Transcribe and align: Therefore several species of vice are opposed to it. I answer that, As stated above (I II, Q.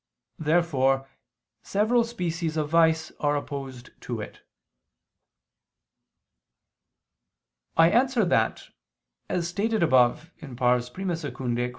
Therefore 0.39 1.07
several 1.61 2.03
species 2.03 2.57
of 2.57 2.71
vice 2.71 3.11
are 3.19 3.35
opposed 3.37 3.91
to 4.01 4.19
it. 4.19 4.41
I 7.77 7.91
answer 7.91 8.25
that, 8.25 8.69
As 9.29 9.47
stated 9.47 9.83
above 9.83 10.31
(I 10.41 10.77
II, 10.77 10.85
Q. 11.55 11.69